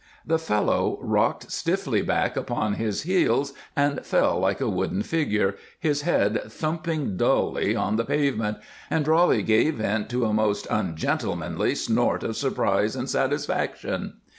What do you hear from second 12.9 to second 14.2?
and satisfaction.